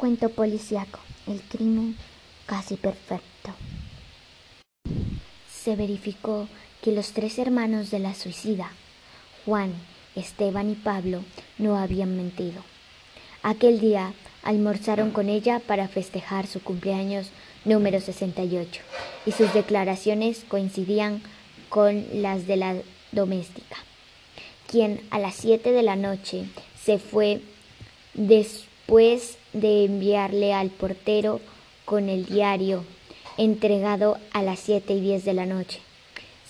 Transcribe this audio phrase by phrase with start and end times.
[0.00, 0.98] Cuento policíaco.
[1.26, 1.94] El crimen
[2.46, 3.50] casi perfecto.
[5.52, 6.48] Se verificó
[6.80, 8.72] que los tres hermanos de la suicida,
[9.44, 9.74] Juan,
[10.16, 11.22] Esteban y Pablo,
[11.58, 12.64] no habían mentido.
[13.42, 17.28] Aquel día almorzaron con ella para festejar su cumpleaños
[17.66, 18.80] número 68
[19.26, 21.22] y sus declaraciones coincidían
[21.68, 22.74] con las de la
[23.12, 23.76] doméstica,
[24.66, 26.46] quien a las siete de la noche
[26.82, 27.42] se fue
[28.90, 31.40] de enviarle al portero
[31.84, 32.84] con el diario
[33.36, 35.78] entregado a las siete y diez de la noche.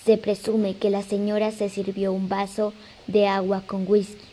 [0.03, 2.73] Se presume que la señora se sirvió un vaso
[3.05, 4.25] de agua con whisky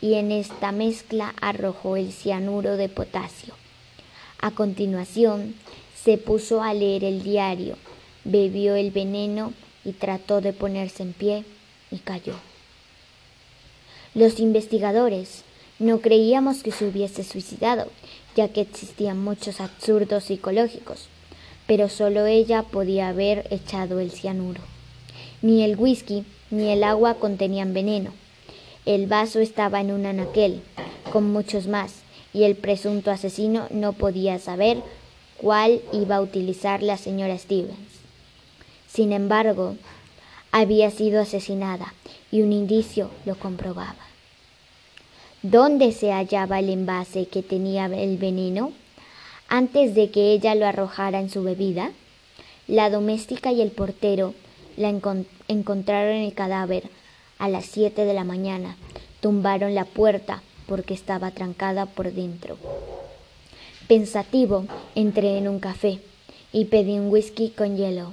[0.00, 3.54] y en esta mezcla arrojó el cianuro de potasio.
[4.40, 5.56] A continuación,
[6.00, 7.76] se puso a leer el diario,
[8.22, 9.52] bebió el veneno
[9.84, 11.44] y trató de ponerse en pie
[11.90, 12.34] y cayó.
[14.14, 15.42] Los investigadores
[15.78, 17.86] no creíamos que se hubiese suicidado,
[18.34, 21.08] ya que existían muchos absurdos psicológicos,
[21.66, 24.60] pero solo ella podía haber echado el cianuro.
[25.40, 28.10] Ni el whisky ni el agua contenían veneno.
[28.86, 30.62] El vaso estaba en un anaquel,
[31.12, 31.94] con muchos más,
[32.32, 34.82] y el presunto asesino no podía saber
[35.36, 37.76] cuál iba a utilizar la señora Stevens.
[38.88, 39.76] Sin embargo,
[40.50, 41.94] había sido asesinada
[42.32, 44.07] y un indicio lo comprobaba.
[45.42, 48.72] ¿Dónde se hallaba el envase que tenía el veneno?
[49.48, 51.92] Antes de que ella lo arrojara en su bebida,
[52.66, 54.34] la doméstica y el portero
[54.76, 56.90] la encontraron el cadáver
[57.38, 58.76] a las siete de la mañana.
[59.20, 62.58] Tumbaron la puerta porque estaba trancada por dentro.
[63.86, 64.66] Pensativo,
[64.96, 66.00] entré en un café
[66.52, 68.12] y pedí un whisky con hielo.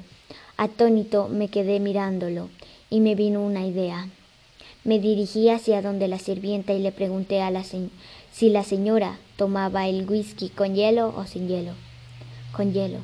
[0.58, 2.50] Atónito me quedé mirándolo
[2.92, 4.10] y me vino una idea.
[4.86, 9.88] Me dirigí hacia donde la sirvienta y le pregunté a la si la señora tomaba
[9.88, 11.74] el whisky con hielo o sin hielo.
[12.56, 13.00] Con hielo.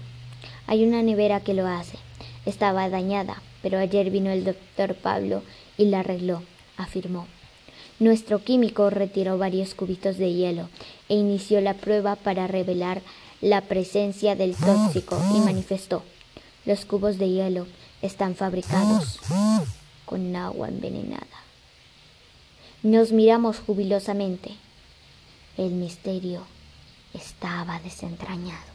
[0.68, 1.98] Hay una nevera que lo hace.
[2.46, 5.44] Estaba dañada, pero ayer vino el doctor Pablo
[5.78, 6.44] y la arregló,
[6.78, 7.28] afirmó.
[8.00, 10.70] Nuestro químico retiró varios cubitos de hielo
[11.10, 13.02] e inició la prueba para revelar
[13.42, 16.04] la presencia del tóxico y manifestó
[16.66, 17.68] los cubos de hielo
[18.02, 19.20] están fabricados
[20.06, 21.26] con agua envenenada.
[22.84, 24.56] Nos miramos jubilosamente.
[25.56, 26.42] El misterio
[27.14, 28.71] estaba desentrañado.